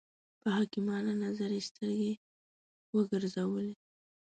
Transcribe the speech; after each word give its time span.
په 0.41 0.47
حکیمانه 0.57 1.13
نظر 1.23 1.49
یې 1.57 1.61
سترګې 1.69 2.13
وګرځولې. 2.95 3.73